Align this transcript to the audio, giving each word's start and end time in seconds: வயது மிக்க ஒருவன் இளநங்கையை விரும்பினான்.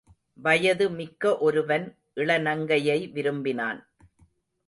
வயது 0.35 0.89
மிக்க 0.89 1.37
ஒருவன் 1.37 1.85
இளநங்கையை 2.15 3.11
விரும்பினான். 3.11 3.79